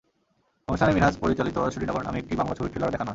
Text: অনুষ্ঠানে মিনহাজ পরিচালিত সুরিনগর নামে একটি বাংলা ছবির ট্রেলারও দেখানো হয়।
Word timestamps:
অনুষ্ঠানে 0.67 0.91
মিনহাজ 0.93 1.15
পরিচালিত 1.17 1.57
সুরিনগর 1.69 2.03
নামে 2.03 2.17
একটি 2.19 2.33
বাংলা 2.35 2.53
ছবির 2.55 2.71
ট্রেলারও 2.71 2.91
দেখানো 2.91 3.05
হয়। 3.05 3.09